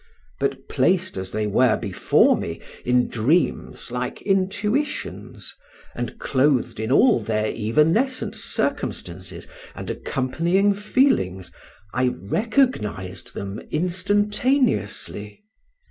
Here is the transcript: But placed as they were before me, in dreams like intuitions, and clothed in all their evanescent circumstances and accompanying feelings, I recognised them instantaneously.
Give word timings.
But 0.39 0.67
placed 0.67 1.15
as 1.15 1.29
they 1.29 1.45
were 1.45 1.77
before 1.77 2.35
me, 2.35 2.59
in 2.83 3.07
dreams 3.07 3.91
like 3.91 4.19
intuitions, 4.23 5.53
and 5.93 6.17
clothed 6.17 6.79
in 6.79 6.91
all 6.91 7.19
their 7.19 7.53
evanescent 7.55 8.35
circumstances 8.35 9.47
and 9.75 9.91
accompanying 9.91 10.73
feelings, 10.73 11.51
I 11.93 12.07
recognised 12.19 13.35
them 13.35 13.59
instantaneously. 13.69 15.43